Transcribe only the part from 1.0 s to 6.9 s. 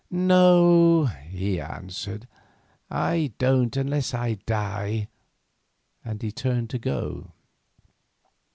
he answered, "I don't unless I die," and he turned to